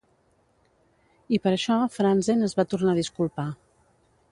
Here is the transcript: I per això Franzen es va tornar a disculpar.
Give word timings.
I 1.37 1.41
per 1.43 1.51
això 1.51 1.77
Franzen 1.97 2.49
es 2.49 2.57
va 2.61 2.67
tornar 2.73 2.95
a 2.97 3.01
disculpar. 3.03 3.49